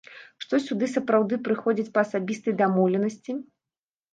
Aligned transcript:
Што 0.43 0.59
сюды 0.67 0.85
сапраўды 0.93 1.39
прыходзяць 1.47 1.93
па 1.99 2.03
асабістай 2.07 2.59
дамоўленасці. 2.65 3.31